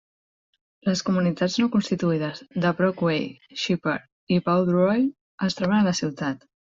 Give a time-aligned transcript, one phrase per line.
[0.89, 3.27] Les comunitats no constituïdes de Brockway,
[3.65, 5.05] Sheppard i Vaudreuil
[5.49, 6.49] es troben a la ciutat.